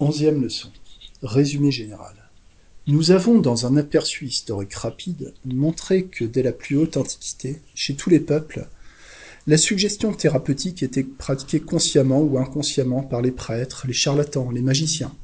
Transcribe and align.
Onzième 0.00 0.42
leçon. 0.42 0.70
Résumé 1.22 1.70
général. 1.70 2.14
Nous 2.88 3.12
avons, 3.12 3.38
dans 3.38 3.64
un 3.64 3.76
aperçu 3.76 4.26
historique 4.26 4.74
rapide, 4.74 5.32
montré 5.44 6.06
que 6.06 6.24
dès 6.24 6.42
la 6.42 6.50
plus 6.50 6.76
haute 6.76 6.96
antiquité, 6.96 7.60
chez 7.76 7.94
tous 7.94 8.10
les 8.10 8.18
peuples, 8.18 8.66
la 9.46 9.56
suggestion 9.56 10.12
thérapeutique 10.12 10.82
était 10.82 11.04
pratiquée 11.04 11.60
consciemment 11.60 12.20
ou 12.20 12.38
inconsciemment 12.38 13.02
par 13.02 13.22
les 13.22 13.30
prêtres, 13.30 13.84
les 13.86 13.92
charlatans, 13.92 14.50
les 14.50 14.62
magiciens. 14.62 15.14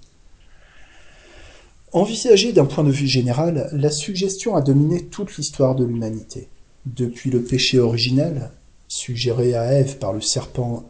Envisagée 1.91 2.53
d'un 2.53 2.67
point 2.67 2.85
de 2.85 2.93
vue 2.93 3.09
général, 3.09 3.71
la 3.73 3.91
suggestion 3.91 4.55
a 4.55 4.63
dominé 4.63 5.05
toute 5.07 5.37
l'histoire 5.37 5.75
de 5.75 5.85
l'humanité. 5.85 6.47
Depuis 6.87 7.31
le 7.31 7.43
péché 7.43 7.81
originel, 7.81 8.53
suggéré 8.87 9.55
à 9.55 9.73
Ève 9.73 9.99
par 9.99 10.13
le 10.13 10.21
serpent 10.21 10.89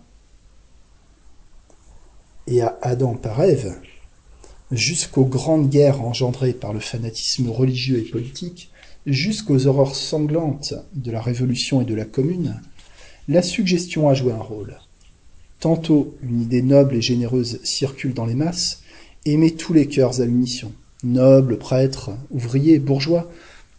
et 2.51 2.61
à 2.61 2.79
Adam 2.83 3.15
par 3.15 3.43
Ève, 3.43 3.75
jusqu'aux 4.73 5.25
grandes 5.25 5.71
guerres 5.71 6.03
engendrées 6.03 6.53
par 6.53 6.73
le 6.73 6.81
fanatisme 6.81 7.49
religieux 7.49 7.99
et 7.99 8.11
politique, 8.11 8.71
jusqu'aux 9.07 9.67
horreurs 9.67 9.95
sanglantes 9.95 10.75
de 10.95 11.11
la 11.11 11.23
Révolution 11.23 11.81
et 11.81 11.85
de 11.85 11.95
la 11.95 12.05
Commune, 12.05 12.61
la 13.29 13.43
suggestion 13.43 14.09
a 14.09 14.15
joué 14.15 14.33
un 14.33 14.43
rôle. 14.43 14.77
Tantôt 15.61 16.15
une 16.23 16.43
idée 16.43 16.63
noble 16.63 16.97
et 16.97 17.03
généreuse 17.03 17.61
circule 17.63 18.15
dans 18.15 18.27
les 18.27 18.35
masses 18.35 18.83
et 19.25 19.37
met 19.37 19.53
tous 19.53 19.73
les 19.73 19.87
cœurs 19.87 20.21
à 20.21 20.25
l'unisson. 20.25 20.73
Nobles, 21.05 21.59
prêtres, 21.59 22.11
ouvriers, 22.31 22.79
bourgeois, 22.79 23.31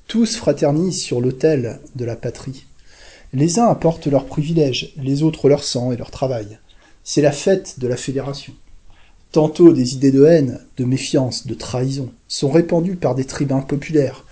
tous 0.08 0.38
fraternisent 0.38 1.02
sur 1.02 1.22
l'autel 1.22 1.80
de 1.95 2.06
la 2.06 2.16
patrie. 2.16 2.66
Les 3.34 3.59
uns 3.59 3.67
apportent 3.67 4.08
leurs 4.08 4.26
privilèges, 4.26 4.94
les 4.98 5.23
autres 5.23 5.50
leur 5.50 5.64
sang 5.64 5.92
et 5.92 5.98
leur 5.98 6.12
travail. 6.12 6.59
C'est 7.03 7.22
la 7.22 7.31
fête 7.31 7.80
de 7.80 7.88
la 7.88 7.98
fédération. 7.98 8.53
Tantôt 9.31 9.71
des 9.71 9.94
idées 9.94 10.12
de 10.12 10.26
haine, 10.26 10.59
de 10.76 10.84
méfiance, 10.84 11.48
de 11.48 11.53
trahison 11.53 12.11
sont 12.28 12.52
répandues 12.52 12.97
par 12.97 13.16
des 13.16 13.23
tribuns 13.23 13.61
populaires. 13.61 14.25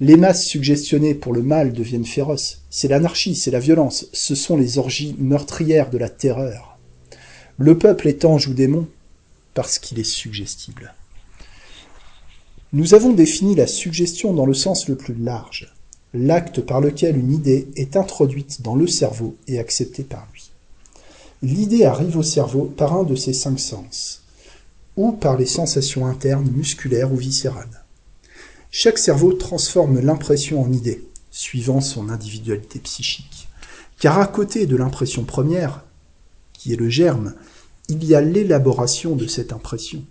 Les 0.00 0.16
masses 0.16 0.46
suggestionnées 0.46 1.14
pour 1.14 1.34
le 1.34 1.42
mal 1.42 1.74
deviennent 1.74 2.06
féroces. 2.06 2.62
C'est 2.70 2.88
l'anarchie, 2.88 3.34
c'est 3.34 3.50
la 3.50 3.60
violence, 3.60 4.06
ce 4.14 4.34
sont 4.34 4.56
les 4.56 4.78
orgies 4.78 5.14
meurtrières 5.18 5.90
de 5.90 5.98
la 5.98 6.08
terreur. 6.08 6.78
Le 7.58 7.76
peuple 7.76 8.08
est 8.08 8.24
ange 8.24 8.48
ou 8.48 8.54
démon 8.54 8.88
parce 9.52 9.78
qu'il 9.78 9.98
est 9.98 10.04
suggestible. 10.04 10.94
Nous 12.72 12.94
avons 12.94 13.12
défini 13.12 13.54
la 13.54 13.66
suggestion 13.66 14.32
dans 14.32 14.46
le 14.46 14.54
sens 14.54 14.88
le 14.88 14.96
plus 14.96 15.14
large, 15.14 15.74
l'acte 16.14 16.62
par 16.62 16.80
lequel 16.80 17.18
une 17.18 17.32
idée 17.32 17.68
est 17.76 17.94
introduite 17.94 18.62
dans 18.62 18.74
le 18.74 18.86
cerveau 18.86 19.36
et 19.48 19.58
acceptée 19.58 20.04
par 20.04 20.26
lui. 20.32 20.50
L'idée 21.42 21.84
arrive 21.84 22.16
au 22.16 22.22
cerveau 22.22 22.64
par 22.64 22.94
un 22.94 23.02
de 23.02 23.16
ses 23.16 23.34
cinq 23.34 23.60
sens, 23.60 24.22
ou 24.96 25.12
par 25.12 25.36
les 25.36 25.46
sensations 25.46 26.06
internes, 26.06 26.50
musculaires 26.50 27.12
ou 27.12 27.16
viscérales. 27.16 27.84
Chaque 28.70 28.98
cerveau 28.98 29.32
transforme 29.32 30.00
l'impression 30.00 30.62
en 30.62 30.72
idée, 30.72 31.04
suivant 31.30 31.80
son 31.80 32.08
individualité 32.08 32.78
psychique. 32.78 33.48
Car 33.98 34.18
à 34.18 34.26
côté 34.26 34.66
de 34.66 34.76
l'impression 34.76 35.24
première, 35.24 35.84
qui 36.52 36.72
est 36.72 36.76
le 36.76 36.88
germe, 36.88 37.34
il 37.88 38.04
y 38.04 38.14
a 38.14 38.20
l'élaboration 38.20 39.16
de 39.16 39.26
cette 39.26 39.52
impression. 39.52 40.04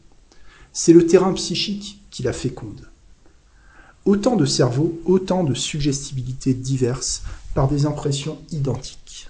C'est 0.74 0.94
le 0.94 1.08
terrain 1.08 1.34
psychique 1.34 2.02
qui 2.12 2.24
la 2.24 2.34
féconde. 2.34 2.90
Autant 4.06 4.36
de 4.36 4.46
cerveaux, 4.46 5.00
autant 5.06 5.44
de 5.44 5.54
suggestibilités 5.54 6.54
diverses 6.54 7.24
par 7.54 7.68
des 7.68 7.86
impressions 7.86 8.38
identiques. 8.52 9.30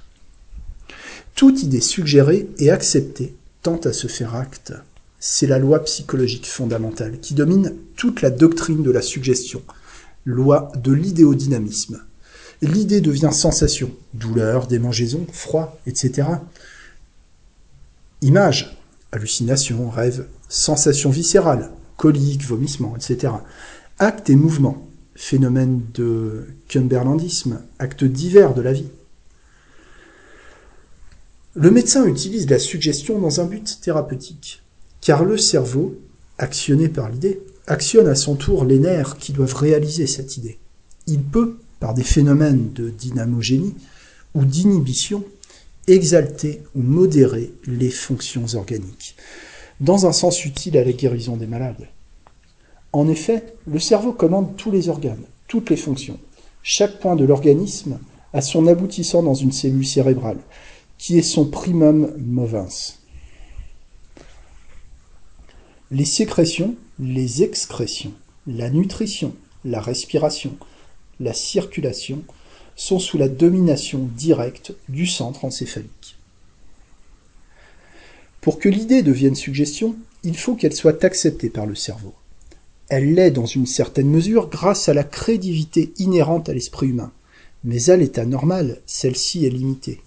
Toute 1.35 1.63
idée 1.63 1.81
suggérée 1.81 2.49
et 2.57 2.69
acceptée 2.69 3.35
tend 3.61 3.77
à 3.77 3.93
se 3.93 4.07
faire 4.07 4.35
acte. 4.35 4.73
C'est 5.19 5.47
la 5.47 5.59
loi 5.59 5.83
psychologique 5.83 6.47
fondamentale 6.47 7.19
qui 7.19 7.33
domine 7.33 7.75
toute 7.97 8.21
la 8.21 8.29
doctrine 8.29 8.83
de 8.83 8.91
la 8.91 9.01
suggestion, 9.01 9.61
loi 10.25 10.71
de 10.81 10.93
l'idéodynamisme. 10.93 12.01
L'idée 12.61 13.01
devient 13.01 13.31
sensation, 13.31 13.91
douleur, 14.13 14.67
démangeaison, 14.67 15.25
froid, 15.31 15.77
etc. 15.87 16.27
Image, 18.21 18.77
hallucination, 19.11 19.89
rêve, 19.89 20.25
sensation 20.49 21.09
viscérale, 21.09 21.71
colique, 21.97 22.43
vomissement, 22.45 22.95
etc. 22.95 23.33
Actes 23.97 24.29
et 24.29 24.35
mouvements, 24.35 24.87
phénomène 25.15 25.81
de 25.93 26.47
Cumberlandisme, 26.69 27.61
actes 27.77 28.05
divers 28.05 28.53
de 28.53 28.61
la 28.61 28.73
vie. 28.73 28.89
Le 31.55 31.71
médecin 31.71 32.05
utilise 32.05 32.49
la 32.49 32.59
suggestion 32.59 33.19
dans 33.19 33.41
un 33.41 33.45
but 33.45 33.79
thérapeutique, 33.81 34.61
car 35.01 35.23
le 35.23 35.37
cerveau, 35.37 35.95
actionné 36.37 36.89
par 36.89 37.09
l'idée, 37.09 37.41
actionne 37.67 38.07
à 38.07 38.15
son 38.15 38.35
tour 38.35 38.65
les 38.65 38.79
nerfs 38.79 39.17
qui 39.17 39.31
doivent 39.31 39.55
réaliser 39.55 40.07
cette 40.07 40.37
idée. 40.37 40.57
Il 41.07 41.21
peut, 41.21 41.57
par 41.79 41.93
des 41.93 42.03
phénomènes 42.03 42.71
de 42.73 42.89
dynamogénie 42.89 43.75
ou 44.35 44.45
d'inhibition, 44.45 45.23
exalter 45.87 46.61
ou 46.75 46.81
modérer 46.81 47.51
les 47.65 47.89
fonctions 47.89 48.45
organiques 48.53 49.15
dans 49.79 50.05
un 50.05 50.11
sens 50.11 50.43
utile 50.45 50.77
à 50.77 50.83
la 50.83 50.91
guérison 50.91 51.37
des 51.37 51.47
malades. 51.47 51.87
En 52.91 53.07
effet, 53.07 53.55
le 53.67 53.79
cerveau 53.79 54.11
commande 54.11 54.55
tous 54.57 54.71
les 54.71 54.89
organes, 54.89 55.23
toutes 55.47 55.69
les 55.69 55.77
fonctions. 55.77 56.19
Chaque 56.63 56.99
point 56.99 57.15
de 57.15 57.23
l'organisme 57.23 57.99
a 58.33 58.41
son 58.41 58.67
aboutissant 58.67 59.23
dans 59.23 59.33
une 59.33 59.51
cellule 59.51 59.85
cérébrale, 59.85 60.39
qui 60.97 61.17
est 61.17 61.23
son 61.23 61.45
primum 61.45 62.11
movens. 62.17 62.99
Les 65.91 66.05
sécrétions, 66.05 66.75
les 66.99 67.41
excrétions, 67.41 68.13
la 68.45 68.69
nutrition, 68.69 69.35
la 69.65 69.81
respiration, 69.81 70.55
la 71.19 71.33
circulation 71.33 72.23
sont 72.75 72.99
sous 72.99 73.17
la 73.17 73.27
domination 73.27 74.07
directe 74.15 74.73
du 74.87 75.07
centre 75.07 75.45
encéphalique. 75.45 76.15
Pour 78.39 78.59
que 78.59 78.69
l'idée 78.69 79.01
devienne 79.01 79.33
suggestion, 79.35 79.95
il 80.23 80.37
faut 80.37 80.53
qu'elle 80.53 80.75
soit 80.75 81.03
acceptée 81.03 81.49
par 81.49 81.65
le 81.65 81.75
cerveau. 81.75 82.13
Elle 82.87 83.15
l'est 83.15 83.31
dans 83.31 83.47
une 83.47 83.65
certaine 83.65 84.09
mesure 84.09 84.47
grâce 84.47 84.89
à 84.89 84.93
la 84.93 85.03
créditivité 85.03 85.91
inhérente 85.97 86.49
à 86.49 86.53
l'esprit 86.53 86.87
humain. 86.87 87.11
Mais 87.63 87.89
à 87.89 87.97
l'état 87.97 88.25
normal, 88.25 88.79
celle-ci 88.85 89.45
est 89.45 89.49
limitée. 89.49 90.01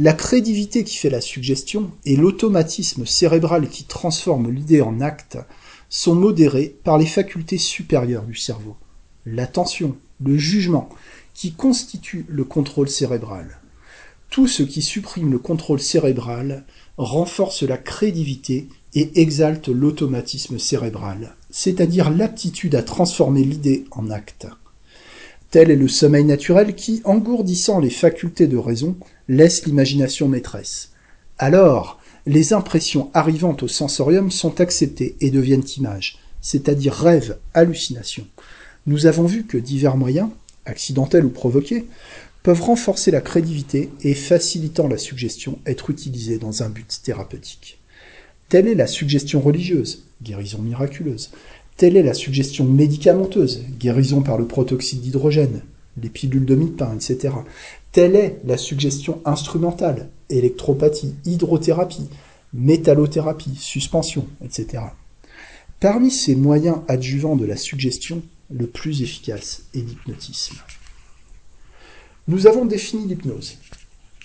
La 0.00 0.12
créditivité 0.12 0.84
qui 0.84 0.96
fait 0.96 1.10
la 1.10 1.20
suggestion 1.20 1.90
et 2.04 2.14
l'automatisme 2.14 3.04
cérébral 3.04 3.68
qui 3.68 3.82
transforme 3.82 4.48
l'idée 4.48 4.80
en 4.80 5.00
acte 5.00 5.38
sont 5.88 6.14
modérés 6.14 6.76
par 6.84 6.98
les 6.98 7.06
facultés 7.06 7.58
supérieures 7.58 8.22
du 8.22 8.36
cerveau. 8.36 8.76
L'attention, 9.26 9.96
le 10.24 10.38
jugement, 10.38 10.88
qui 11.34 11.52
constituent 11.52 12.26
le 12.28 12.44
contrôle 12.44 12.88
cérébral. 12.88 13.58
Tout 14.30 14.46
ce 14.46 14.62
qui 14.62 14.82
supprime 14.82 15.32
le 15.32 15.40
contrôle 15.40 15.80
cérébral 15.80 16.64
renforce 16.96 17.64
la 17.64 17.76
créditivité 17.76 18.68
et 18.94 19.20
exalte 19.20 19.66
l'automatisme 19.66 20.60
cérébral, 20.60 21.34
c'est-à-dire 21.50 22.10
l'aptitude 22.10 22.76
à 22.76 22.84
transformer 22.84 23.42
l'idée 23.42 23.84
en 23.90 24.10
acte. 24.10 24.46
Tel 25.50 25.70
est 25.70 25.76
le 25.76 25.88
sommeil 25.88 26.24
naturel 26.24 26.74
qui, 26.74 27.00
engourdissant 27.04 27.80
les 27.80 27.90
facultés 27.90 28.46
de 28.46 28.58
raison, 28.58 28.96
laisse 29.28 29.64
l'imagination 29.64 30.28
maîtresse. 30.28 30.90
Alors, 31.38 31.98
les 32.26 32.52
impressions 32.52 33.10
arrivant 33.14 33.56
au 33.62 33.68
sensorium 33.68 34.30
sont 34.30 34.60
acceptées 34.60 35.16
et 35.20 35.30
deviennent 35.30 35.64
images, 35.78 36.18
c'est-à-dire 36.42 36.92
rêves, 36.92 37.38
hallucinations. 37.54 38.26
Nous 38.86 39.06
avons 39.06 39.24
vu 39.24 39.46
que 39.46 39.56
divers 39.56 39.96
moyens, 39.96 40.28
accidentels 40.66 41.24
ou 41.24 41.30
provoqués, 41.30 41.86
peuvent 42.42 42.62
renforcer 42.62 43.10
la 43.10 43.22
crédibilité 43.22 43.90
et, 44.02 44.14
facilitant 44.14 44.88
la 44.88 44.98
suggestion, 44.98 45.58
être 45.64 45.88
utilisés 45.88 46.38
dans 46.38 46.62
un 46.62 46.68
but 46.68 47.00
thérapeutique. 47.02 47.78
Telle 48.48 48.68
est 48.68 48.74
la 48.74 48.86
suggestion 48.86 49.40
religieuse, 49.40 50.04
guérison 50.22 50.58
miraculeuse. 50.58 51.30
Telle 51.78 51.96
est 51.96 52.02
la 52.02 52.12
suggestion 52.12 52.64
médicamenteuse, 52.64 53.62
guérison 53.78 54.20
par 54.20 54.36
le 54.36 54.48
protoxyde 54.48 55.00
d'hydrogène, 55.00 55.62
les 56.02 56.08
pilules 56.08 56.44
de 56.44 56.56
mie-pain, 56.56 56.96
etc. 56.96 57.32
Telle 57.92 58.16
est 58.16 58.40
la 58.44 58.56
suggestion 58.56 59.22
instrumentale, 59.24 60.10
électropathie, 60.28 61.14
hydrothérapie, 61.24 62.08
métallothérapie, 62.52 63.54
suspension, 63.54 64.26
etc. 64.44 64.82
Parmi 65.78 66.10
ces 66.10 66.34
moyens 66.34 66.78
adjuvants 66.88 67.36
de 67.36 67.46
la 67.46 67.56
suggestion, 67.56 68.22
le 68.50 68.66
plus 68.66 69.02
efficace 69.02 69.62
est 69.72 69.78
l'hypnotisme. 69.78 70.56
Nous 72.26 72.48
avons 72.48 72.64
défini 72.64 73.06
l'hypnose. 73.06 73.56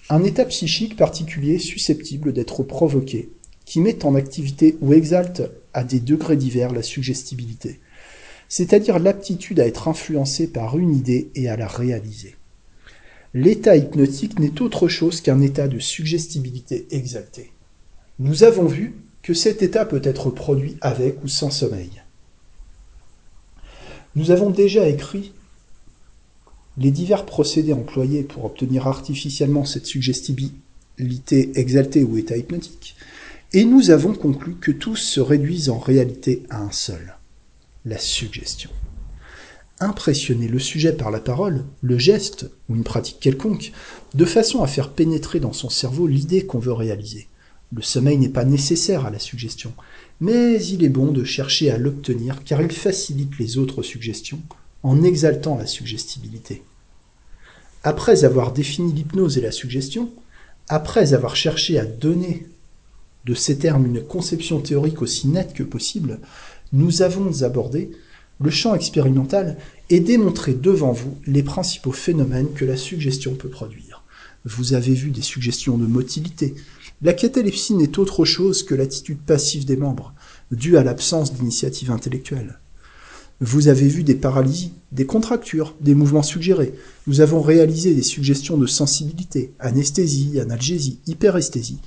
Un 0.10 0.24
état 0.24 0.46
psychique 0.46 0.96
particulier 0.96 1.60
susceptible 1.60 2.34
d'être 2.34 2.64
provoqué, 2.64 3.30
qui 3.66 3.80
met 3.80 4.04
en 4.06 4.16
activité 4.16 4.76
ou 4.82 4.94
exalte 4.94 5.44
à 5.74 5.84
des 5.84 6.00
degrés 6.00 6.38
divers 6.38 6.72
la 6.72 6.84
suggestibilité, 6.84 7.80
c'est-à-dire 8.50 9.00
l'aptitude 9.00 9.60
à 9.60 9.68
être 9.68 9.88
influencé 9.88 10.48
par 10.48 10.78
une 10.78 10.96
idée 10.96 11.30
et 11.36 11.50
à 11.50 11.58
la 11.58 11.68
réaliser. 11.68 12.36
L'état 13.34 13.76
hypnotique 13.76 14.40
n'est 14.40 14.62
autre 14.62 14.88
chose 14.88 15.22
qu'un 15.22 15.42
état 15.42 15.68
de 15.68 15.80
suggestibilité 15.80 16.86
exaltée. 16.92 17.52
Nous 18.20 18.44
avons 18.44 18.68
vu 18.68 18.94
que 19.24 19.34
cet 19.34 19.64
état 19.64 19.86
peut 19.86 20.02
être 20.04 20.30
produit 20.30 20.78
avec 20.82 21.24
ou 21.24 21.28
sans 21.28 21.50
sommeil. 21.50 22.04
Nous 24.16 24.30
avons 24.30 24.52
déjà 24.52 24.88
écrit 24.88 25.34
les 26.78 26.92
divers 26.92 27.26
procédés 27.26 27.74
employés 27.74 28.24
pour 28.24 28.46
obtenir 28.46 28.88
artificiellement 28.88 29.66
cette 29.66 29.88
suggestibilité 29.88 31.52
exaltée 31.56 32.04
ou 32.04 32.18
état 32.18 32.38
hypnotique, 32.38 32.96
et 33.54 33.66
nous 33.66 33.92
avons 33.92 34.14
conclu 34.14 34.56
que 34.56 34.72
tous 34.72 34.96
se 34.96 35.20
réduisent 35.20 35.70
en 35.70 35.78
réalité 35.78 36.44
à 36.50 36.62
un 36.62 36.72
seul, 36.72 37.18
la 37.86 38.00
suggestion. 38.00 38.72
Impressionner 39.80 40.48
le 40.48 40.58
sujet 40.58 40.94
par 40.94 41.12
la 41.12 41.20
parole, 41.20 41.64
le 41.82 42.00
geste 42.00 42.50
ou 42.68 42.76
une 42.76 42.84
pratique 42.84 43.20
quelconque, 43.20 43.72
de 44.16 44.26
façon 44.26 44.64
à 44.64 44.68
faire 44.68 44.90
pénétrer 44.90 45.40
dans 45.40 45.54
son 45.54 45.70
cerveau 45.70 46.08
l'idée 46.08 46.48
qu'on 46.48 46.58
veut 46.58 46.74
réaliser. 46.74 47.28
Le 47.76 47.84
sommeil 47.84 48.18
n'est 48.18 48.30
pas 48.30 48.46
nécessaire 48.46 49.06
à 49.06 49.12
la 49.12 49.20
suggestion, 49.20 49.74
mais 50.20 50.64
il 50.66 50.84
est 50.84 50.90
bon 50.90 51.12
de 51.12 51.24
chercher 51.24 51.70
à 51.70 51.78
l'obtenir 51.78 52.44
car 52.44 52.62
il 52.62 52.72
facilite 52.72 53.38
les 53.38 53.58
autres 53.58 53.84
suggestions 53.84 54.42
en 54.82 55.04
exaltant 55.04 55.58
la 55.58 55.68
suggestibilité. 55.68 56.64
Après 57.84 58.24
avoir 58.24 58.52
défini 58.52 58.94
l'hypnose 58.94 59.38
et 59.38 59.42
la 59.42 59.52
suggestion, 59.52 60.12
après 60.70 61.14
avoir 61.14 61.36
cherché 61.36 61.78
à 61.78 61.86
donner 61.86 62.48
de 63.26 63.34
ces 63.34 63.58
termes 63.58 63.86
une 63.86 64.04
conception 64.04 64.60
théorique 64.60 65.02
aussi 65.02 65.28
nette 65.28 65.54
que 65.54 65.64
possible, 65.64 66.20
nous 66.72 67.02
avons 67.02 67.44
abordé 67.44 67.92
le 68.40 68.50
champ 68.50 68.76
expérimental 68.76 69.58
et 69.90 70.00
démontré 70.00 70.54
devant 70.54 70.92
vous 70.92 71.18
les 71.26 71.44
principaux 71.44 71.92
phénomènes 71.92 72.52
que 72.54 72.66
la 72.66 72.78
suggestion 72.78 73.36
peut 73.36 73.50
produire. 73.50 74.04
Vous 74.46 74.74
avez 74.74 74.94
vu 74.94 75.12
des 75.12 75.22
suggestions 75.22 75.78
de 75.78 75.86
motilité, 75.86 76.56
la 77.02 77.14
catalepsie 77.14 77.74
n'est 77.74 78.00
autre 78.00 78.26
chose 78.26 78.64
que 78.64 78.76
l'attitude 78.76 79.20
passive 79.20 79.66
des 79.66 79.78
membres, 79.78 80.14
due 80.52 80.78
à 80.78 80.84
l'absence 80.84 81.34
d'initiative 81.34 81.92
intellectuelle. 81.92 82.60
Vous 83.42 83.68
avez 83.68 83.88
vu 83.88 84.04
des 84.04 84.16
paralysies, 84.16 84.74
des 84.92 85.06
contractures, 85.06 85.76
des 85.82 85.96
mouvements 85.96 86.24
suggérés. 86.24 86.76
Nous 87.08 87.20
avons 87.20 87.42
réalisé 87.42 87.94
des 87.94 88.04
suggestions 88.04 88.58
de 88.58 88.68
sensibilité, 88.68 89.54
anesthésie, 89.60 90.40
analgésie, 90.40 91.00
hyperesthésie, 91.08 91.80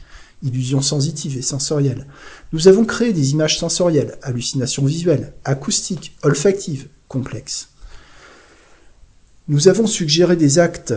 illusions 0.42 0.82
sensitives 0.82 1.36
et 1.36 1.42
sensorielles. 1.42 2.06
Nous 2.52 2.68
avons 2.68 2.84
créé 2.84 3.12
des 3.12 3.32
images 3.32 3.58
sensorielles, 3.58 4.18
hallucinations 4.22 4.84
visuelles, 4.84 5.32
acoustiques, 5.44 6.16
olfactives, 6.22 6.88
complexes. 7.08 7.68
Nous 9.48 9.68
avons 9.68 9.86
suggéré 9.86 10.36
des 10.36 10.58
actes 10.58 10.94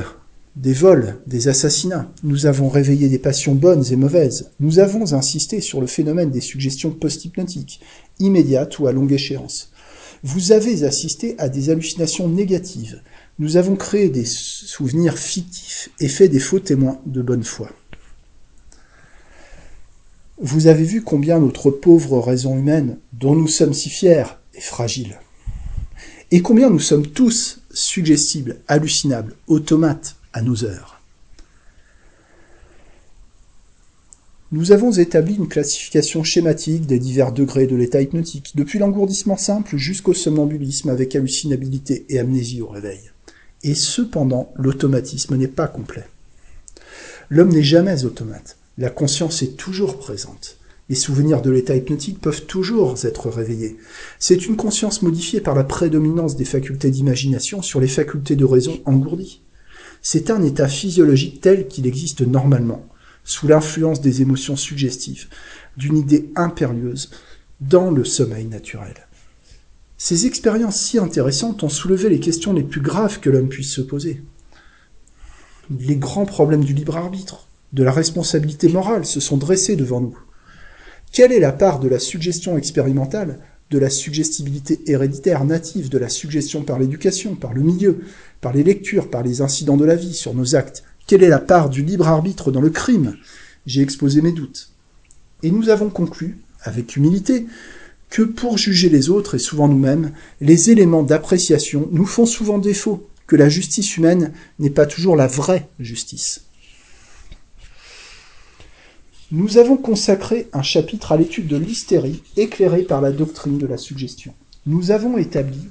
des 0.56 0.74
vols, 0.74 1.16
des 1.26 1.48
assassinats. 1.48 2.12
Nous 2.24 2.46
avons 2.46 2.70
réveillé 2.70 3.08
des 3.08 3.20
passions 3.20 3.56
bonnes 3.56 3.86
et 3.92 3.96
mauvaises. 3.96 4.52
Nous 4.60 4.80
avons 4.80 5.14
insisté 5.14 5.62
sur 5.62 5.80
le 5.80 5.88
phénomène 5.88 6.32
des 6.32 6.42
suggestions 6.42 6.92
post-hypnotiques, 6.92 7.80
immédiates 8.20 8.78
ou 8.80 8.88
à 8.88 8.92
longue 8.92 9.14
échéance. 9.14 9.72
Vous 10.22 10.52
avez 10.52 10.84
assisté 10.84 11.36
à 11.38 11.48
des 11.48 11.70
hallucinations 11.70 12.28
négatives. 12.28 13.02
Nous 13.38 13.56
avons 13.56 13.78
créé 13.78 14.10
des 14.10 14.26
souvenirs 14.26 15.18
fictifs 15.18 15.90
et 16.02 16.10
fait 16.10 16.28
des 16.28 16.42
faux 16.42 16.60
témoins 16.60 17.00
de 17.06 17.22
bonne 17.22 17.46
foi. 17.46 17.70
Vous 20.42 20.68
avez 20.68 20.86
vu 20.86 21.02
combien 21.02 21.38
notre 21.38 21.70
pauvre 21.70 22.20
raison 22.20 22.58
humaine, 22.58 22.98
dont 23.12 23.36
nous 23.36 23.50
sommes 23.50 23.74
si 23.74 23.90
fiers, 23.90 24.24
est 24.54 24.62
fragile. 24.62 25.20
Et 26.32 26.42
combien 26.42 26.70
nous 26.70 26.80
sommes 26.80 27.08
tous 27.08 27.60
suggestibles, 27.72 28.62
hallucinables, 28.70 29.36
automates, 29.48 30.16
à 30.32 30.42
nos 30.42 30.64
heures. 30.64 31.02
Nous 34.54 34.72
avons 34.72 34.92
établi 34.92 35.36
une 35.36 35.50
classification 35.50 36.24
schématique 36.24 36.86
des 36.86 37.00
divers 37.00 37.34
degrés 37.34 37.68
de 37.68 37.76
l'état 37.76 38.02
hypnotique, 38.02 38.54
depuis 38.56 38.80
l'engourdissement 38.80 39.38
simple 39.38 39.76
jusqu'au 39.76 40.14
somnambulisme 40.14 40.90
avec 40.90 41.16
hallucinabilité 41.16 42.06
et 42.08 42.18
amnésie 42.18 42.62
au 42.62 42.68
réveil. 42.68 43.12
Et 43.64 43.76
cependant, 43.76 44.54
l'automatisme 44.56 45.36
n'est 45.36 45.48
pas 45.50 45.68
complet. 45.68 46.06
L'homme 47.30 47.52
n'est 47.52 47.62
jamais 47.62 48.06
automate. 48.06 48.59
La 48.80 48.90
conscience 48.90 49.42
est 49.42 49.58
toujours 49.58 50.00
présente. 50.00 50.56
Les 50.88 50.96
souvenirs 50.96 51.42
de 51.42 51.52
l'état 51.52 51.76
hypnotique 51.76 52.22
peuvent 52.22 52.46
toujours 52.46 52.96
être 53.04 53.30
réveillés. 53.30 53.76
C'est 54.20 54.46
une 54.46 54.56
conscience 54.56 55.02
modifiée 55.02 55.42
par 55.42 55.54
la 55.54 55.66
prédominance 55.66 56.38
des 56.38 56.46
facultés 56.46 56.90
d'imagination 56.90 57.62
sur 57.62 57.82
les 57.82 57.90
facultés 57.90 58.38
de 58.38 58.46
raison 58.46 58.80
engourdies. 58.86 59.42
C'est 60.02 60.32
un 60.32 60.42
état 60.44 60.70
physiologique 60.70 61.42
tel 61.42 61.68
qu'il 61.68 61.88
existe 61.88 62.22
normalement, 62.22 62.88
sous 63.26 63.50
l'influence 63.50 64.00
des 64.00 64.22
émotions 64.22 64.56
suggestives, 64.56 65.28
d'une 65.76 65.98
idée 65.98 66.32
impérieuse, 66.38 67.12
dans 67.60 67.92
le 67.92 68.06
sommeil 68.06 68.46
naturel. 68.46 68.96
Ces 69.98 70.26
expériences 70.26 70.80
si 70.80 71.00
intéressantes 71.00 71.64
ont 71.64 71.70
soulevé 71.70 72.08
les 72.08 72.22
questions 72.22 72.54
les 72.54 72.64
plus 72.64 72.80
graves 72.80 73.20
que 73.20 73.30
l'homme 73.30 73.50
puisse 73.50 73.74
se 73.74 73.82
poser. 73.82 74.22
Les 75.70 75.98
grands 75.98 76.26
problèmes 76.26 76.64
du 76.64 76.74
libre 76.74 76.96
arbitre, 76.96 77.49
de 77.74 77.84
la 77.84 77.92
responsabilité 77.92 78.68
morale 78.68 79.06
se 79.06 79.20
sont 79.20 79.38
dressés 79.38 79.76
devant 79.76 80.02
nous. 80.02 80.18
Quelle 81.12 81.32
est 81.32 81.40
la 81.40 81.52
part 81.52 81.80
de 81.80 81.88
la 81.88 82.00
suggestion 82.00 82.58
expérimentale 82.58 83.40
de 83.72 83.78
la 83.78 83.90
suggestibilité 83.90 84.80
héréditaire 84.88 85.46
native, 85.46 85.90
de 85.90 85.98
la 85.98 86.10
suggestion 86.10 86.64
par 86.64 86.80
l'éducation, 86.80 87.36
par 87.36 87.54
le 87.54 87.62
milieu, 87.62 88.02
par 88.42 88.54
les 88.54 88.64
lectures, 88.64 89.10
par 89.10 89.22
les 89.22 89.42
incidents 89.42 89.78
de 89.78 89.86
la 89.86 89.96
vie, 89.96 90.14
sur 90.14 90.34
nos 90.34 90.56
actes? 90.56 90.84
Quelle 91.06 91.24
est 91.24 91.30
la 91.30 91.40
part 91.40 91.70
du 91.70 91.84
libre 91.84 92.08
arbitre 92.08 92.52
dans 92.52 92.62
le 92.62 92.70
crime? 92.70 93.16
J'ai 93.66 93.82
exposé 93.82 94.22
mes 94.22 94.32
doutes. 94.32 94.72
Et 95.44 95.52
nous 95.52 95.70
avons 95.70 95.90
conclu, 95.90 96.40
avec 96.64 96.96
humilité, 96.96 97.46
que 98.10 98.24
pour 98.24 98.58
juger 98.58 98.90
les 98.90 99.10
autres 99.10 99.36
et 99.36 99.40
souvent 99.40 99.68
nous-mêmes, 99.68 100.12
les 100.42 100.72
éléments 100.72 101.04
d'appréciation 101.04 101.88
nous 101.92 102.06
font 102.06 102.26
souvent 102.26 102.58
défaut, 102.58 103.08
que 103.28 103.36
la 103.36 103.50
justice 103.50 103.98
humaine 103.98 104.34
n'est 104.58 104.72
pas 104.72 104.88
toujours 104.88 105.16
la 105.16 105.28
vraie 105.28 105.70
justice. 105.80 106.46
Nous 109.32 109.60
avons 109.60 109.78
consacré 109.78 110.48
un 110.54 110.64
chapitre 110.64 111.12
à 111.12 111.18
l'étude 111.18 111.46
de 111.46 111.56
l'hystérie 111.56 112.24
éclairée 112.36 112.82
par 112.82 113.00
la 113.00 113.12
doctrine 113.12 113.60
de 113.60 113.68
la 113.68 113.78
suggestion. 113.78 114.34
Nous 114.66 114.90
avons 114.90 115.20
établi 115.20 115.70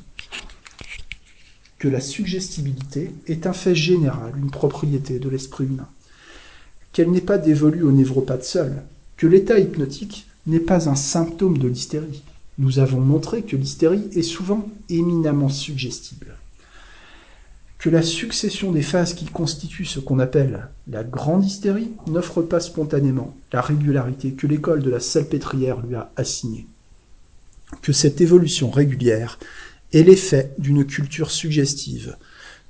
que 1.80 1.88
la 1.88 2.00
suggestibilité 2.00 3.10
est 3.26 3.48
un 3.48 3.52
fait 3.52 3.74
général, 3.74 4.34
une 4.36 4.52
propriété 4.52 5.18
de 5.18 5.28
l'esprit 5.28 5.64
humain, 5.64 5.88
qu'elle 6.92 7.10
n'est 7.10 7.20
pas 7.20 7.38
dévolue 7.38 7.82
au 7.82 7.90
névropathe 7.90 8.44
seul, 8.44 8.84
que 9.16 9.26
l'état 9.26 9.58
hypnotique 9.58 10.28
n'est 10.46 10.60
pas 10.60 10.88
un 10.88 10.94
symptôme 10.94 11.58
de 11.58 11.66
l'hystérie. 11.66 12.22
Nous 12.58 12.78
avons 12.78 13.00
montré 13.00 13.42
que 13.42 13.56
l'hystérie 13.56 14.08
est 14.14 14.22
souvent 14.22 14.68
éminemment 14.88 15.48
suggestible 15.48 16.36
que 17.78 17.88
la 17.88 18.02
succession 18.02 18.72
des 18.72 18.82
phases 18.82 19.14
qui 19.14 19.24
constituent 19.26 19.84
ce 19.84 20.00
qu'on 20.00 20.18
appelle 20.18 20.68
la 20.88 21.04
grande 21.04 21.44
hystérie 21.44 21.92
n'offre 22.08 22.42
pas 22.42 22.60
spontanément 22.60 23.36
la 23.52 23.60
régularité 23.60 24.32
que 24.32 24.48
l'école 24.48 24.82
de 24.82 24.90
la 24.90 25.00
salpêtrière 25.00 25.80
lui 25.80 25.94
a 25.94 26.10
assignée. 26.16 26.66
Que 27.82 27.92
cette 27.92 28.20
évolution 28.20 28.70
régulière 28.70 29.38
est 29.92 30.02
l'effet 30.02 30.52
d'une 30.58 30.84
culture 30.84 31.30
suggestive, 31.30 32.16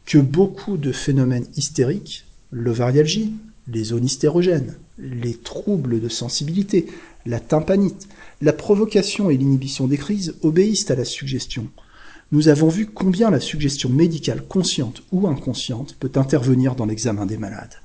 que 0.05 0.19
beaucoup 0.19 0.77
de 0.77 0.93
phénomènes 0.93 1.47
hystériques, 1.57 2.27
l'ovarialgie, 2.51 3.33
les 3.67 3.85
zones 3.85 4.05
hystérogènes, 4.05 4.77
les 4.99 5.35
troubles 5.35 6.01
de 6.01 6.09
sensibilité, 6.09 6.87
la 7.25 7.41
tympanite, 7.41 8.09
la 8.41 8.53
provocation 8.53 9.31
et 9.31 9.37
l'inhibition 9.37 9.87
des 9.87 9.99
crises 9.99 10.35
obéissent 10.43 10.91
à 10.91 10.97
la 10.97 11.05
suggestion, 11.05 11.69
nous 12.31 12.49
avons 12.49 12.69
vu 12.69 12.87
combien 12.87 13.31
la 13.31 13.41
suggestion 13.41 13.89
médicale 13.89 14.47
consciente 14.47 15.03
ou 15.13 15.27
inconsciente 15.29 15.97
peut 15.99 16.13
intervenir 16.17 16.75
dans 16.75 16.85
l'examen 16.85 17.25
des 17.25 17.39
malades, 17.39 17.77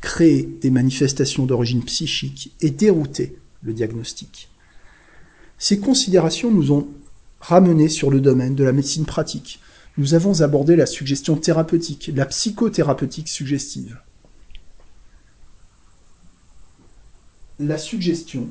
créer 0.00 0.42
des 0.60 0.70
manifestations 0.70 1.46
d'origine 1.46 1.84
psychique 1.84 2.52
et 2.60 2.70
dérouter 2.70 3.36
le 3.62 3.72
diagnostic. 3.72 4.48
Ces 5.56 5.78
considérations 5.78 6.50
nous 6.50 6.72
ont 6.72 6.88
ramenés 7.40 7.88
sur 7.88 8.10
le 8.10 8.20
domaine 8.20 8.56
de 8.56 8.64
la 8.64 8.72
médecine 8.72 9.04
pratique. 9.04 9.60
Nous 9.96 10.14
avons 10.14 10.40
abordé 10.40 10.74
la 10.74 10.86
suggestion 10.86 11.36
thérapeutique, 11.36 12.10
la 12.14 12.26
psychothérapeutique 12.26 13.28
suggestive. 13.28 14.00
La 17.60 17.78
suggestion 17.78 18.48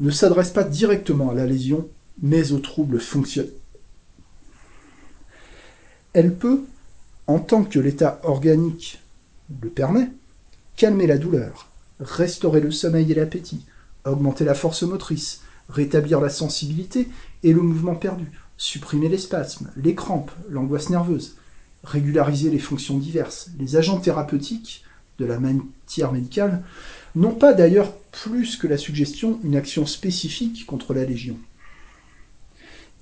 ne 0.00 0.10
s'adresse 0.10 0.50
pas 0.50 0.64
directement 0.64 1.30
à 1.30 1.34
la 1.34 1.44
lésion, 1.44 1.88
mais 2.22 2.52
aux 2.52 2.60
troubles 2.60 3.00
fonctionnels 3.00 3.52
elle 6.18 6.34
peut, 6.34 6.64
en 7.28 7.38
tant 7.38 7.62
que 7.62 7.78
l'état 7.78 8.20
organique 8.24 9.00
le 9.62 9.68
permet, 9.68 10.10
calmer 10.74 11.06
la 11.06 11.16
douleur, 11.16 11.68
restaurer 12.00 12.60
le 12.60 12.72
sommeil 12.72 13.12
et 13.12 13.14
l'appétit, 13.14 13.64
augmenter 14.04 14.44
la 14.44 14.54
force 14.54 14.82
motrice, 14.82 15.42
rétablir 15.68 16.20
la 16.20 16.28
sensibilité 16.28 17.08
et 17.44 17.52
le 17.52 17.62
mouvement 17.62 17.94
perdu, 17.94 18.32
supprimer 18.56 19.08
les 19.08 19.18
spasmes, 19.18 19.70
les 19.76 19.94
crampes, 19.94 20.32
l'angoisse 20.48 20.90
nerveuse, 20.90 21.36
régulariser 21.84 22.50
les 22.50 22.58
fonctions 22.58 22.98
diverses. 22.98 23.50
Les 23.56 23.76
agents 23.76 24.00
thérapeutiques 24.00 24.82
de 25.20 25.24
la 25.24 25.38
matière 25.38 26.10
médicale 26.10 26.64
n'ont 27.14 27.34
pas 27.36 27.52
d'ailleurs 27.52 27.94
plus 28.10 28.56
que 28.56 28.66
la 28.66 28.76
suggestion 28.76 29.38
une 29.44 29.54
action 29.54 29.86
spécifique 29.86 30.66
contre 30.66 30.94
la 30.94 31.04
légion. 31.04 31.38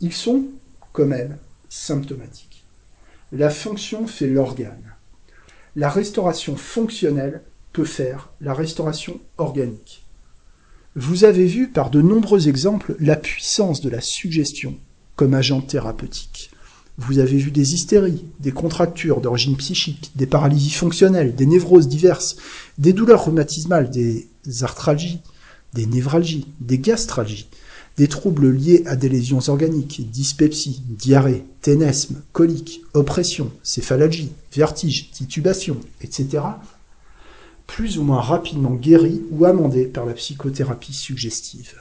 Ils 0.03 0.13
sont, 0.13 0.45
comme 0.93 1.15
elle, 1.15 1.39
symptomatiques. 1.71 2.56
La 3.33 3.51
fonction 3.51 4.07
fait 4.07 4.29
l'organe. 4.29 4.95
La 5.75 5.91
restauration 5.91 6.55
fonctionnelle 6.55 7.43
peut 7.73 7.85
faire 7.85 8.31
la 8.41 8.55
restauration 8.55 9.21
organique. 9.37 10.07
Vous 10.95 11.25
avez 11.25 11.47
vu 11.47 11.69
par 11.69 11.91
de 11.91 12.01
nombreux 12.01 12.49
exemples 12.49 12.95
la 13.01 13.17
puissance 13.17 13.81
de 13.81 13.91
la 13.91 14.01
suggestion 14.01 14.77
comme 15.17 15.35
agent 15.35 15.61
thérapeutique. 15.61 16.53
Vous 16.99 17.19
avez 17.19 17.37
vu 17.37 17.51
des 17.51 17.75
hystéries, 17.75 18.25
des 18.39 18.53
contractures 18.53 19.21
d'origine 19.21 19.57
psychique, 19.57 20.13
des 20.15 20.27
paralysies 20.27 20.71
fonctionnelles, 20.71 21.35
des 21.35 21.47
névroses 21.47 21.89
diverses, 21.89 22.37
des 22.79 22.93
douleurs 22.93 23.27
rhumatismales, 23.27 23.91
des 23.91 24.29
arthralgies, 24.63 25.21
des 25.75 25.87
névralgies, 25.87 26.47
des 26.61 26.79
gastralgies, 26.79 27.49
des 27.97 28.09
troubles 28.09 28.51
liés 28.51 28.83
à 28.87 28.97
des 28.97 29.09
lésions 29.09 29.41
organiques, 29.49 30.11
dyspepsie, 30.11 30.83
diarrhée, 30.89 31.45
ténesme, 31.63 32.23
colique, 32.33 32.83
oppression, 32.93 33.51
céphalalgie, 33.63 34.33
vertige, 34.53 35.11
titubation, 35.13 35.79
etc., 36.03 36.43
plus 37.67 37.99
ou 37.99 38.05
moins 38.05 38.21
rapidement 38.21 38.75
guéris 38.75 39.23
ou 39.31 39.45
amendés 39.45 39.87
par 39.87 40.07
la 40.07 40.13
psychothérapie 40.13 40.93
suggestive. 40.93 41.75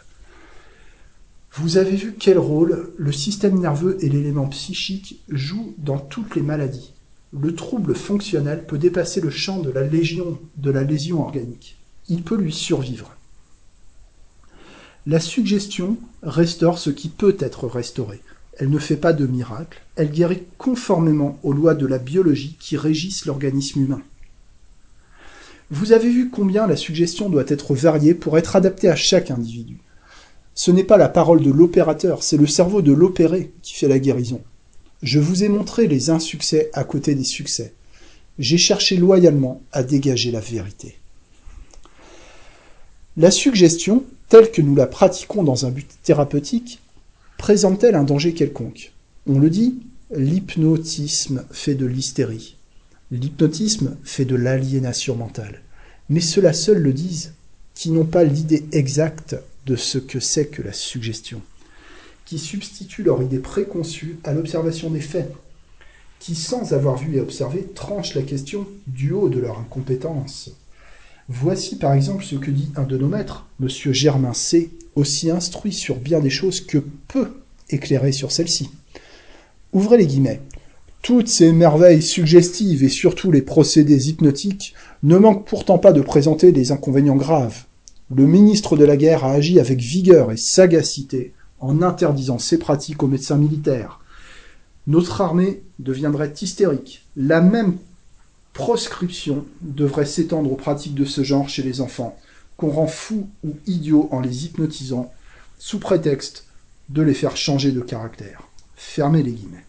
Vous 1.57 1.77
avez 1.77 1.95
vu 1.95 2.15
quel 2.19 2.37
rôle 2.37 2.91
le 2.97 3.11
système 3.11 3.59
nerveux 3.59 3.97
et 4.01 4.09
l'élément 4.09 4.47
psychique 4.47 5.21
jouent 5.29 5.73
dans 5.77 5.99
toutes 5.99 6.35
les 6.35 6.41
maladies. 6.41 6.91
Le 7.31 7.55
trouble 7.55 7.95
fonctionnel 7.95 8.65
peut 8.65 8.77
dépasser 8.77 9.21
le 9.21 9.29
champ 9.29 9.59
de 9.59 9.69
la 9.69 9.83
légion, 9.83 10.39
de 10.57 10.71
la 10.71 10.83
lésion 10.83 11.21
organique. 11.21 11.77
Il 12.09 12.23
peut 12.23 12.35
lui 12.35 12.51
survivre. 12.51 13.14
La 15.07 15.19
suggestion 15.19 15.97
restaure 16.23 16.79
ce 16.79 16.89
qui 16.89 17.09
peut 17.09 17.37
être 17.39 17.67
restauré. 17.67 18.21
Elle 18.57 18.71
ne 18.71 18.79
fait 18.79 18.97
pas 18.97 19.13
de 19.13 19.27
miracle, 19.27 19.83
elle 19.95 20.09
guérit 20.09 20.43
conformément 20.57 21.37
aux 21.43 21.53
lois 21.53 21.75
de 21.75 21.85
la 21.85 21.99
biologie 21.99 22.57
qui 22.59 22.75
régissent 22.75 23.25
l'organisme 23.25 23.81
humain. 23.81 24.01
Vous 25.69 25.91
avez 25.91 26.09
vu 26.09 26.31
combien 26.31 26.65
la 26.65 26.75
suggestion 26.75 27.29
doit 27.29 27.43
être 27.47 27.75
variée 27.75 28.15
pour 28.15 28.39
être 28.39 28.55
adaptée 28.55 28.89
à 28.89 28.95
chaque 28.95 29.29
individu. 29.29 29.77
Ce 30.55 30.71
n'est 30.71 30.83
pas 30.83 30.97
la 30.97 31.09
parole 31.09 31.43
de 31.43 31.51
l'opérateur, 31.51 32.23
c'est 32.23 32.37
le 32.37 32.47
cerveau 32.47 32.81
de 32.81 32.93
l'opéré 32.93 33.51
qui 33.61 33.75
fait 33.75 33.87
la 33.87 33.99
guérison. 33.99 34.41
Je 35.03 35.19
vous 35.19 35.43
ai 35.43 35.49
montré 35.49 35.85
les 35.85 36.09
insuccès 36.09 36.71
à 36.73 36.83
côté 36.83 37.13
des 37.13 37.23
succès. 37.23 37.73
J'ai 38.39 38.57
cherché 38.57 38.97
loyalement 38.97 39.61
à 39.71 39.83
dégager 39.83 40.31
la 40.31 40.39
vérité. 40.39 40.97
La 43.17 43.31
suggestion, 43.31 44.03
telle 44.27 44.51
que 44.51 44.61
nous 44.61 44.75
la 44.75 44.87
pratiquons 44.87 45.41
dans 45.41 45.65
un 45.65 45.71
but 45.71 45.87
thérapeutique, 46.03 46.81
présente-t-elle 47.37 47.95
un 47.95 48.03
danger 48.03 48.33
quelconque? 48.33 48.91
On 49.25 49.39
le 49.39 49.49
dit, 49.49 49.77
l'hypnotisme 50.13 51.45
fait 51.49 51.75
de 51.75 51.85
l'hystérie. 51.85 52.57
L'hypnotisme 53.11 53.95
fait 54.03 54.25
de 54.25 54.35
l'aliénation 54.35 55.15
mentale. 55.15 55.61
Mais 56.09 56.19
ceux-là 56.19 56.51
seuls 56.51 56.81
le 56.81 56.91
disent, 56.91 57.31
qui 57.73 57.89
n'ont 57.91 58.03
pas 58.03 58.25
l'idée 58.25 58.65
exacte 58.73 59.37
de 59.65 59.77
ce 59.77 59.97
que 59.97 60.19
c'est 60.19 60.47
que 60.47 60.61
la 60.61 60.73
suggestion, 60.73 61.41
qui 62.25 62.37
substituent 62.37 63.03
leur 63.03 63.23
idée 63.23 63.39
préconçue 63.39 64.19
à 64.25 64.33
l'observation 64.33 64.89
des 64.89 64.99
faits, 64.99 65.31
qui, 66.19 66.35
sans 66.35 66.73
avoir 66.73 66.97
vu 66.97 67.15
et 67.15 67.21
observé, 67.21 67.65
tranchent 67.75 68.15
la 68.15 68.23
question 68.23 68.67
du 68.87 69.13
haut 69.13 69.29
de 69.29 69.39
leur 69.39 69.57
incompétence. 69.57 70.51
Voici 71.27 71.77
par 71.77 71.93
exemple 71.93 72.23
ce 72.23 72.35
que 72.35 72.51
dit 72.51 72.69
un 72.75 72.83
de 72.83 72.97
nos 72.97 73.07
maîtres, 73.07 73.45
M. 73.59 73.67
Germain 73.67 74.33
C., 74.33 74.69
aussi 74.95 75.31
instruit 75.31 75.73
sur 75.73 75.97
bien 75.97 76.19
des 76.19 76.29
choses 76.29 76.61
que 76.61 76.77
peu 77.07 77.29
éclairé 77.69 78.11
sur 78.11 78.31
celle-ci. 78.31 78.69
Ouvrez 79.73 79.97
les 79.97 80.07
guillemets. 80.07 80.41
Toutes 81.01 81.27
ces 81.27 81.51
merveilles 81.51 82.01
suggestives 82.01 82.83
et 82.83 82.89
surtout 82.89 83.31
les 83.31 83.41
procédés 83.41 84.09
hypnotiques 84.09 84.73
ne 85.03 85.17
manquent 85.17 85.47
pourtant 85.47 85.77
pas 85.77 85.93
de 85.93 86.01
présenter 86.01 86.51
des 86.51 86.71
inconvénients 86.71 87.15
graves. 87.15 87.65
Le 88.15 88.25
ministre 88.27 88.77
de 88.77 88.85
la 88.85 88.97
Guerre 88.97 89.25
a 89.25 89.31
agi 89.31 89.59
avec 89.59 89.79
vigueur 89.79 90.31
et 90.31 90.37
sagacité 90.37 91.33
en 91.59 91.81
interdisant 91.81 92.37
ces 92.37 92.59
pratiques 92.59 93.01
aux 93.01 93.07
médecins 93.07 93.37
militaires. 93.37 93.99
Notre 94.87 95.21
armée 95.21 95.63
deviendrait 95.79 96.33
hystérique. 96.39 97.03
La 97.15 97.41
même 97.41 97.77
proscription 98.55 99.45
devrait 99.61 100.05
s'étendre 100.05 100.51
aux 100.51 100.55
pratiques 100.55 100.95
de 100.95 101.05
ce 101.05 101.23
genre 101.23 101.49
chez 101.49 101.61
les 101.61 101.81
enfants, 101.81 102.17
qu'on 102.57 102.69
rend 102.69 102.87
fous 102.87 103.29
ou 103.43 103.57
idiots 103.67 104.07
en 104.11 104.21
les 104.21 104.45
hypnotisant, 104.45 105.11
sous 105.59 105.77
prétexte 105.77 106.47
de 106.89 107.01
les 107.01 107.13
faire 107.13 107.35
changer 107.35 107.73
de 107.73 107.81
caractère. 107.81 108.47
Fermez 108.77 109.23
les 109.23 109.33
guillemets. 109.33 109.65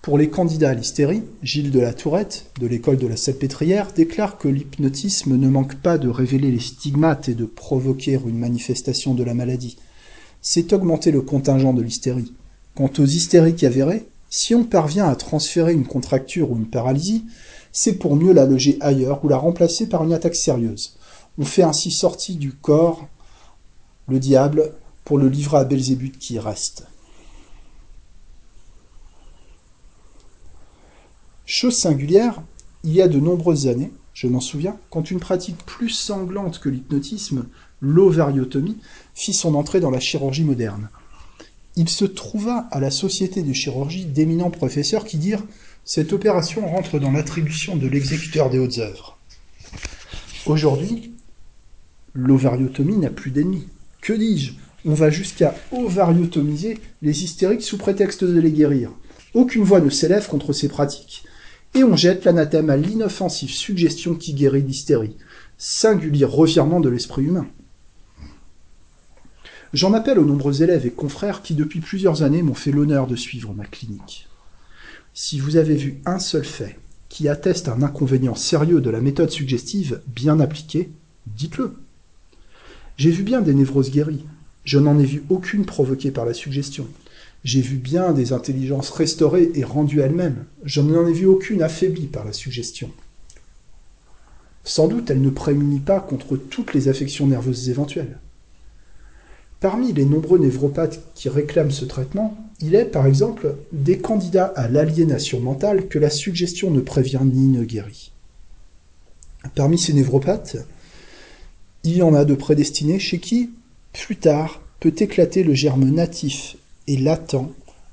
Pour 0.00 0.16
les 0.16 0.30
candidats 0.30 0.70
à 0.70 0.74
l'hystérie, 0.74 1.24
Gilles 1.42 1.72
de 1.72 1.80
la 1.80 1.92
Tourette, 1.92 2.46
de 2.60 2.68
l'école 2.68 2.96
de 2.96 3.08
la 3.08 3.16
Salpêtrière, 3.16 3.92
déclare 3.92 4.38
que 4.38 4.48
l'hypnotisme 4.48 5.36
ne 5.36 5.48
manque 5.48 5.74
pas 5.74 5.98
de 5.98 6.08
révéler 6.08 6.52
les 6.52 6.60
stigmates 6.60 7.28
et 7.28 7.34
de 7.34 7.44
provoquer 7.46 8.12
une 8.12 8.38
manifestation 8.38 9.12
de 9.12 9.24
la 9.24 9.34
maladie. 9.34 9.76
C'est 10.40 10.72
augmenter 10.72 11.10
le 11.10 11.20
contingent 11.20 11.74
de 11.74 11.82
l'hystérie. 11.82 12.32
Quant 12.76 12.90
aux 12.98 13.04
hystériques 13.04 13.64
avérés, 13.64 14.06
si 14.30 14.54
on 14.54 14.62
parvient 14.62 15.08
à 15.08 15.16
transférer 15.16 15.72
une 15.72 15.86
contracture 15.86 16.52
ou 16.52 16.56
une 16.56 16.70
paralysie, 16.70 17.24
c'est 17.72 17.98
pour 17.98 18.16
mieux 18.16 18.32
la 18.32 18.46
loger 18.46 18.78
ailleurs 18.80 19.24
ou 19.24 19.28
la 19.28 19.36
remplacer 19.36 19.88
par 19.88 20.04
une 20.04 20.12
attaque 20.12 20.36
sérieuse. 20.36 20.96
On 21.36 21.44
fait 21.44 21.64
ainsi 21.64 21.90
sortir 21.90 22.36
du 22.36 22.52
corps 22.52 23.08
le 24.08 24.20
diable 24.20 24.72
pour 25.04 25.18
le 25.18 25.28
livrer 25.28 25.58
à 25.58 25.64
Belzébuth 25.64 26.18
qui 26.18 26.38
reste. 26.38 26.86
Chose 31.44 31.76
singulière, 31.76 32.40
il 32.84 32.92
y 32.92 33.02
a 33.02 33.08
de 33.08 33.18
nombreuses 33.18 33.66
années, 33.66 33.92
je 34.14 34.28
m'en 34.28 34.40
souviens, 34.40 34.76
quand 34.90 35.10
une 35.10 35.18
pratique 35.18 35.58
plus 35.66 35.90
sanglante 35.90 36.60
que 36.60 36.68
l'hypnotisme, 36.68 37.46
l'ovariotomie, 37.80 38.78
fit 39.14 39.32
son 39.32 39.54
entrée 39.56 39.80
dans 39.80 39.90
la 39.90 39.98
chirurgie 39.98 40.44
moderne. 40.44 40.88
Il 41.76 41.88
se 41.88 42.04
trouva 42.04 42.68
à 42.70 42.80
la 42.80 42.90
Société 42.90 43.42
de 43.42 43.52
chirurgie 43.52 44.04
d'éminents 44.04 44.50
professeurs 44.50 45.04
qui 45.04 45.18
dirent 45.18 45.44
Cette 45.84 46.12
opération 46.12 46.66
rentre 46.68 46.98
dans 46.98 47.12
l'attribution 47.12 47.76
de 47.76 47.86
l'exécuteur 47.86 48.50
des 48.50 48.58
hautes 48.58 48.78
œuvres. 48.78 49.18
Aujourd'hui, 50.46 51.12
l'ovariotomie 52.14 52.96
n'a 52.96 53.10
plus 53.10 53.30
d'ennemis. 53.30 53.68
Que 54.00 54.12
dis-je? 54.12 54.52
On 54.84 54.94
va 54.94 55.10
jusqu'à 55.10 55.54
ovariotomiser 55.72 56.78
les 57.02 57.22
hystériques 57.22 57.62
sous 57.62 57.78
prétexte 57.78 58.24
de 58.24 58.40
les 58.40 58.50
guérir. 58.50 58.90
Aucune 59.34 59.62
voix 59.62 59.80
ne 59.80 59.90
s'élève 59.90 60.26
contre 60.26 60.52
ces 60.52 60.68
pratiques 60.68 61.24
et 61.74 61.84
on 61.84 61.96
jette 61.96 62.24
l'anathème 62.24 62.70
à 62.70 62.76
l'inoffensive 62.76 63.50
suggestion 63.50 64.14
qui 64.14 64.34
guérit 64.34 64.62
l'hystérie, 64.62 65.16
singulier 65.56 66.24
revirement 66.24 66.80
de 66.80 66.88
l'esprit 66.88 67.22
humain. 67.22 67.46
J'en 69.72 69.92
appelle 69.92 70.18
aux 70.18 70.24
nombreux 70.24 70.62
élèves 70.62 70.84
et 70.84 70.90
confrères 70.90 71.42
qui 71.42 71.54
depuis 71.54 71.80
plusieurs 71.80 72.22
années 72.22 72.42
m'ont 72.42 72.54
fait 72.54 72.72
l'honneur 72.72 73.06
de 73.06 73.14
suivre 73.14 73.54
ma 73.54 73.64
clinique. 73.64 74.28
Si 75.14 75.38
vous 75.38 75.56
avez 75.56 75.76
vu 75.76 76.00
un 76.06 76.18
seul 76.18 76.44
fait 76.44 76.78
qui 77.08 77.28
atteste 77.28 77.68
un 77.68 77.82
inconvénient 77.82 78.34
sérieux 78.34 78.80
de 78.80 78.90
la 78.90 79.00
méthode 79.00 79.30
suggestive 79.30 80.00
bien 80.08 80.40
appliquée, 80.40 80.90
dites-le. 81.26 81.76
J'ai 82.96 83.10
vu 83.10 83.22
bien 83.22 83.42
des 83.42 83.54
névroses 83.54 83.90
guéries, 83.90 84.24
je 84.64 84.78
n'en 84.78 84.98
ai 84.98 85.04
vu 85.04 85.22
aucune 85.28 85.64
provoquée 85.64 86.10
par 86.10 86.24
la 86.24 86.34
suggestion. 86.34 86.86
J'ai 87.44 87.60
vu 87.60 87.76
bien 87.76 88.12
des 88.12 88.32
intelligences 88.32 88.90
restaurées 88.90 89.50
et 89.54 89.64
rendues 89.64 90.00
elles-mêmes. 90.00 90.44
Je 90.64 90.80
n'en 90.80 91.06
ai 91.06 91.12
vu 91.12 91.26
aucune 91.26 91.62
affaiblie 91.62 92.06
par 92.06 92.24
la 92.24 92.32
suggestion. 92.32 92.90
Sans 94.64 94.88
doute 94.88 95.10
elle 95.10 95.22
ne 95.22 95.30
prémunit 95.30 95.80
pas 95.80 96.00
contre 96.00 96.36
toutes 96.36 96.74
les 96.74 96.88
affections 96.88 97.26
nerveuses 97.26 97.70
éventuelles. 97.70 98.18
Parmi 99.60 99.92
les 99.92 100.06
nombreux 100.06 100.38
névropathes 100.38 101.00
qui 101.14 101.28
réclament 101.28 101.70
ce 101.70 101.84
traitement, 101.84 102.36
il 102.62 102.74
est, 102.74 102.86
par 102.86 103.06
exemple, 103.06 103.56
des 103.72 103.98
candidats 103.98 104.52
à 104.56 104.68
l'aliénation 104.68 105.40
mentale 105.40 105.86
que 105.88 105.98
la 105.98 106.08
suggestion 106.08 106.70
ne 106.70 106.80
prévient 106.80 107.20
ni 107.22 107.48
ne 107.48 107.64
guérit. 107.64 108.10
Parmi 109.54 109.78
ces 109.78 109.92
névropathes, 109.92 110.56
il 111.84 111.96
y 111.96 112.02
en 112.02 112.14
a 112.14 112.24
de 112.24 112.34
prédestinés 112.34 112.98
chez 112.98 113.18
qui, 113.18 113.50
plus 113.92 114.16
tard, 114.16 114.62
peut 114.80 114.94
éclater 114.98 115.42
le 115.42 115.52
germe 115.52 115.90
natif 115.90 116.56
et 116.86 116.96
latent 116.96 117.36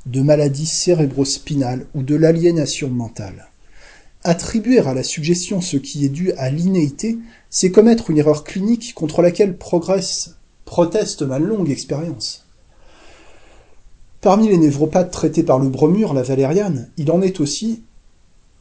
de 0.05 0.21
maladies 0.21 0.65
cérébrospinales 0.65 1.85
ou 1.93 2.01
de 2.01 2.15
l'aliénation 2.15 2.89
mentale. 2.89 3.49
Attribuer 4.23 4.79
à 4.79 4.93
la 4.93 5.03
suggestion 5.03 5.59
ce 5.59 5.75
qui 5.75 6.05
est 6.05 6.09
dû 6.09 6.31
à 6.33 6.49
l'inéité, 6.49 7.17
c'est 7.49 7.71
commettre 7.71 8.09
une 8.09 8.17
erreur 8.17 8.45
clinique 8.45 8.93
contre 8.93 9.21
laquelle 9.21 9.57
progresse, 9.57 10.36
proteste 10.67 11.21
ma 11.21 11.39
longue 11.39 11.71
expérience. 11.71 12.45
Parmi 14.19 14.49
les 14.49 14.57
névropathes 14.57 15.11
traités 15.11 15.43
par 15.43 15.59
le 15.59 15.69
bromure, 15.69 16.13
la 16.13 16.23
valériane, 16.23 16.91
il 16.97 17.09
en 17.09 17.21
est 17.21 17.39
aussi, 17.39 17.83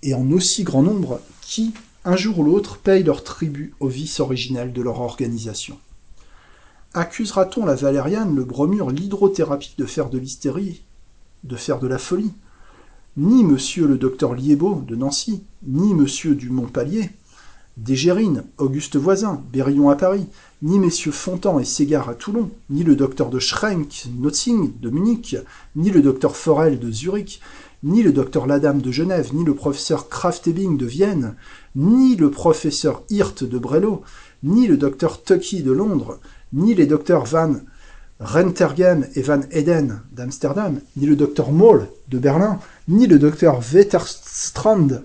et 0.05 0.15
en 0.15 0.31
aussi 0.31 0.63
grand 0.63 0.83
nombre, 0.83 1.21
qui, 1.43 1.75
un 2.05 2.17
jour 2.17 2.39
ou 2.39 2.45
l'autre, 2.45 2.79
payent 2.79 3.03
leur 3.03 3.25
tribut 3.25 3.75
au 3.81 3.89
vice 3.89 4.21
originel 4.21 4.73
de 4.73 4.83
leur 4.83 5.01
organisation. 5.01 5.79
Accusera-t-on 6.95 7.67
la 7.67 7.75
valériane, 7.75 8.37
le 8.37 8.45
bromure, 8.45 8.91
l'hydrothérapie 8.91 9.75
de 9.77 9.85
faire 9.85 10.09
de 10.09 10.19
l'hystérie, 10.19 10.83
de 11.43 11.57
faire 11.57 11.81
de 11.81 11.89
la 11.89 11.99
folie? 11.99 12.33
Ni 13.17 13.43
monsieur 13.43 13.89
le 13.89 13.99
docteur 13.99 14.35
Liébeau 14.35 14.83
de 14.87 14.95
Nancy, 14.95 15.43
ni 15.67 15.93
monsieur 15.93 16.37
du 16.37 16.51
Montpallier, 16.51 17.11
Dégérine, 17.77 18.45
Auguste 18.57 18.97
Voisin, 18.97 19.43
Berillon 19.53 19.91
à 19.91 19.97
Paris, 19.97 20.27
ni 20.63 20.79
messieurs 20.79 21.13
Fontan 21.13 21.59
et 21.59 21.65
Ségard 21.65 22.09
à 22.09 22.15
Toulon, 22.15 22.51
ni 22.71 22.85
le 22.85 22.97
docteur 22.97 23.29
de 23.29 23.39
Schrenck, 23.39 24.07
Notzing 24.19 24.73
de 24.81 24.89
Munich, 24.89 25.37
ni 25.77 25.91
le 25.91 26.01
docteur 26.01 26.37
Forel 26.37 26.79
de 26.79 26.91
Zurich, 26.91 27.43
ni 27.83 28.03
le 28.03 28.13
docteur 28.13 28.47
Ladame 28.47 28.81
de 28.81 28.91
Genève, 28.91 29.35
ni 29.35 29.45
le 29.45 29.55
professeur 29.55 30.09
Kraftebing 30.09 30.79
de 30.79 30.87
Vienne, 30.87 31.35
ni 31.75 32.17
le 32.17 32.31
professeur 32.31 33.03
Hirt 33.11 33.45
de 33.45 33.59
Brello, 33.59 34.03
ni 34.43 34.67
le 34.67 34.79
docteur 34.79 35.23
Tucky 35.23 35.63
de 35.63 35.73
Londres, 35.73 36.19
ni 36.55 36.75
les 36.75 36.87
docteurs 36.87 37.27
Van 37.27 37.57
Rentergem 38.21 39.07
et 39.15 39.21
Van 39.21 39.41
Eden 39.51 40.01
d'Amsterdam, 40.13 40.81
ni 40.97 41.05
le 41.05 41.17
docteur 41.17 41.53
Moll 41.53 41.87
de 42.09 42.19
Berlin, 42.19 42.59
ni 42.89 43.07
le 43.07 43.19
docteur 43.19 43.61
Wetterstrand 43.73 45.03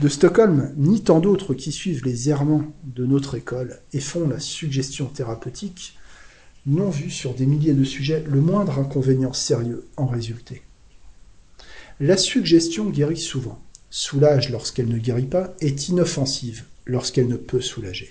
de 0.00 0.08
Stockholm, 0.08 0.72
ni 0.76 1.02
tant 1.02 1.20
d'autres 1.20 1.54
qui 1.54 1.70
suivent 1.70 2.04
les 2.04 2.28
errements 2.28 2.64
de 2.84 3.06
notre 3.06 3.36
école 3.36 3.78
et 3.92 4.00
font 4.00 4.28
la 4.28 4.40
suggestion 4.40 5.06
thérapeutique, 5.06 5.96
n'ont 6.66 6.90
vu 6.90 7.10
sur 7.10 7.34
des 7.34 7.46
milliers 7.46 7.74
de 7.74 7.84
sujets 7.84 8.24
le 8.26 8.40
moindre 8.40 8.78
inconvénient 8.78 9.32
sérieux 9.32 9.86
en 9.96 10.06
résulter. 10.06 10.62
La 12.00 12.16
suggestion 12.16 12.90
guérit 12.90 13.18
souvent, 13.18 13.62
soulage 13.90 14.50
lorsqu'elle 14.50 14.88
ne 14.88 14.98
guérit 14.98 15.26
pas, 15.26 15.54
est 15.60 15.88
inoffensive 15.88 16.64
lorsqu'elle 16.86 17.28
ne 17.28 17.36
peut 17.36 17.60
soulager. 17.60 18.10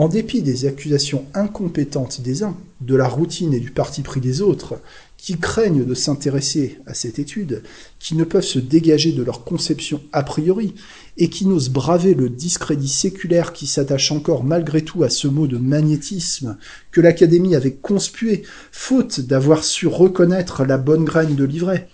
En 0.00 0.08
dépit 0.08 0.40
des 0.40 0.64
accusations 0.64 1.26
incompétentes 1.34 2.22
des 2.22 2.42
uns, 2.42 2.56
de 2.80 2.96
la 2.96 3.06
routine 3.06 3.52
et 3.52 3.60
du 3.60 3.70
parti 3.70 4.00
pris 4.00 4.22
des 4.22 4.40
autres, 4.40 4.80
qui 5.18 5.36
craignent 5.36 5.84
de 5.84 5.92
s'intéresser 5.92 6.78
à 6.86 6.94
cette 6.94 7.18
étude, 7.18 7.62
qui 7.98 8.14
ne 8.14 8.24
peuvent 8.24 8.42
se 8.42 8.58
dégager 8.58 9.12
de 9.12 9.22
leur 9.22 9.44
conception 9.44 10.02
a 10.12 10.22
priori, 10.22 10.74
et 11.18 11.28
qui 11.28 11.44
n'osent 11.44 11.68
braver 11.68 12.14
le 12.14 12.30
discrédit 12.30 12.88
séculaire 12.88 13.52
qui 13.52 13.66
s'attache 13.66 14.10
encore 14.10 14.42
malgré 14.42 14.80
tout 14.80 15.02
à 15.02 15.10
ce 15.10 15.28
mot 15.28 15.46
de 15.46 15.58
magnétisme 15.58 16.56
que 16.92 17.02
l'Académie 17.02 17.54
avait 17.54 17.74
conspué, 17.74 18.44
faute 18.72 19.20
d'avoir 19.20 19.64
su 19.64 19.86
reconnaître 19.86 20.64
la 20.64 20.78
bonne 20.78 21.04
graine 21.04 21.34
de 21.34 21.44
l'ivraie. 21.44 21.90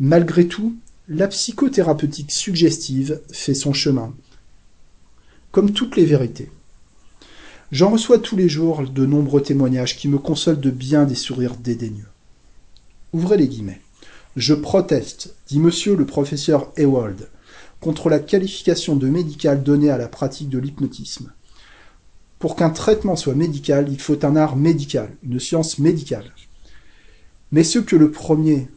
Malgré 0.00 0.48
tout, 0.48 0.74
la 1.08 1.28
psychothérapeutique 1.28 2.32
suggestive 2.32 3.20
fait 3.30 3.54
son 3.54 3.72
chemin, 3.72 4.12
comme 5.52 5.70
toutes 5.70 5.94
les 5.94 6.04
vérités. 6.04 6.50
J'en 7.72 7.90
reçois 7.90 8.18
tous 8.18 8.36
les 8.36 8.48
jours 8.48 8.82
de 8.88 9.06
nombreux 9.06 9.42
témoignages 9.42 9.96
qui 9.96 10.08
me 10.08 10.18
consolent 10.18 10.60
de 10.60 10.70
bien 10.70 11.04
des 11.04 11.14
sourires 11.14 11.56
dédaigneux. 11.56 12.08
Ouvrez 13.12 13.36
les 13.36 13.48
guillemets. 13.48 13.80
Je 14.36 14.54
proteste, 14.54 15.34
dit 15.46 15.60
monsieur 15.60 15.96
le 15.96 16.04
professeur 16.04 16.72
Ewald, 16.76 17.28
contre 17.80 18.10
la 18.10 18.18
qualification 18.18 18.96
de 18.96 19.08
médical 19.08 19.62
donnée 19.62 19.90
à 19.90 19.98
la 19.98 20.08
pratique 20.08 20.50
de 20.50 20.58
l'hypnotisme. 20.58 21.32
Pour 22.38 22.56
qu'un 22.56 22.70
traitement 22.70 23.16
soit 23.16 23.34
médical, 23.34 23.88
il 23.90 24.00
faut 24.00 24.24
un 24.26 24.36
art 24.36 24.56
médical, 24.56 25.10
une 25.22 25.40
science 25.40 25.78
médicale. 25.78 26.32
Mais 27.52 27.64
ce 27.64 27.78
que 27.78 27.96
le 27.96 28.10
premier 28.10 28.68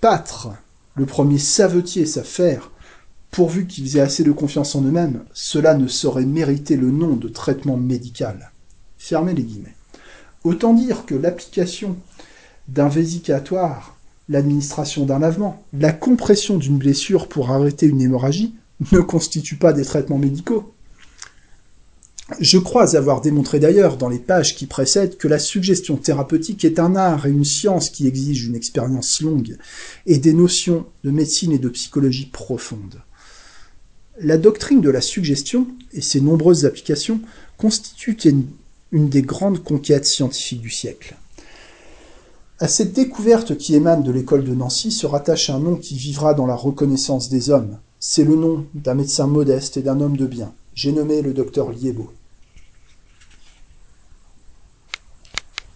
pâtre, 0.00 0.48
le 0.96 1.06
premier 1.06 1.38
savetier 1.38 2.06
savent 2.06 2.24
faire, 2.24 2.70
pourvu 3.32 3.66
qu'ils 3.66 3.96
aient 3.96 4.00
assez 4.00 4.22
de 4.22 4.30
confiance 4.30 4.74
en 4.76 4.82
eux-mêmes, 4.82 5.24
cela 5.32 5.74
ne 5.74 5.88
saurait 5.88 6.26
mériter 6.26 6.76
le 6.76 6.90
nom 6.90 7.16
de 7.16 7.28
traitement 7.28 7.78
médical. 7.78 8.52
Fermez 8.98 9.32
les 9.32 9.42
guillemets. 9.42 9.74
Autant 10.44 10.74
dire 10.74 11.06
que 11.06 11.14
l'application 11.14 11.96
d'un 12.68 12.88
vésicatoire, 12.88 13.96
l'administration 14.28 15.06
d'un 15.06 15.18
lavement, 15.18 15.64
la 15.72 15.92
compression 15.92 16.58
d'une 16.58 16.76
blessure 16.76 17.26
pour 17.26 17.50
arrêter 17.50 17.86
une 17.86 18.02
hémorragie 18.02 18.54
ne 18.92 19.00
constituent 19.00 19.56
pas 19.56 19.72
des 19.72 19.84
traitements 19.84 20.18
médicaux. 20.18 20.74
Je 22.38 22.58
crois 22.58 22.96
avoir 22.96 23.22
démontré 23.22 23.60
d'ailleurs 23.60 23.96
dans 23.96 24.08
les 24.10 24.18
pages 24.18 24.54
qui 24.54 24.66
précèdent 24.66 25.16
que 25.16 25.28
la 25.28 25.38
suggestion 25.38 25.96
thérapeutique 25.96 26.66
est 26.66 26.78
un 26.78 26.96
art 26.96 27.24
et 27.24 27.30
une 27.30 27.44
science 27.44 27.88
qui 27.88 28.06
exige 28.06 28.44
une 28.44 28.56
expérience 28.56 29.22
longue 29.22 29.56
et 30.04 30.18
des 30.18 30.34
notions 30.34 30.86
de 31.02 31.10
médecine 31.10 31.52
et 31.52 31.58
de 31.58 31.68
psychologie 31.70 32.26
profondes. 32.26 33.00
La 34.24 34.38
doctrine 34.38 34.80
de 34.80 34.88
la 34.88 35.00
suggestion 35.00 35.66
et 35.92 36.00
ses 36.00 36.20
nombreuses 36.20 36.64
applications 36.64 37.18
constituent 37.58 38.16
une, 38.92 39.08
des 39.08 39.22
grandes 39.22 39.64
conquêtes 39.64 40.06
scientifiques 40.06 40.60
du 40.60 40.70
siècle. 40.70 41.16
À 42.60 42.68
cette 42.68 42.92
découverte 42.92 43.58
qui 43.58 43.74
émane 43.74 44.04
de 44.04 44.12
l'école 44.12 44.44
de 44.44 44.54
Nancy 44.54 44.92
se 44.92 45.06
rattache 45.06 45.50
un 45.50 45.58
nom 45.58 45.74
qui 45.74 45.96
vivra 45.96 46.34
dans 46.34 46.46
la 46.46 46.54
reconnaissance 46.54 47.30
des 47.30 47.50
hommes. 47.50 47.78
C'est 47.98 48.22
le 48.22 48.36
nom 48.36 48.64
d'un 48.74 48.94
médecin 48.94 49.26
modeste 49.26 49.76
et 49.76 49.82
d'un 49.82 50.00
homme 50.00 50.16
de 50.16 50.26
bien. 50.26 50.52
J'ai 50.74 50.92
nommé 50.92 51.20
le 51.20 51.32
docteur 51.32 51.72
Liébeau. 51.72 52.12